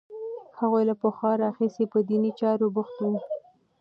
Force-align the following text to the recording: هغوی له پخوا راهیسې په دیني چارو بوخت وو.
هغوی 0.59 0.83
له 0.89 0.95
پخوا 1.01 1.31
راهیسې 1.43 1.83
په 1.91 1.99
دیني 2.09 2.31
چارو 2.39 2.67
بوخت 2.75 2.95
وو. 2.99 3.15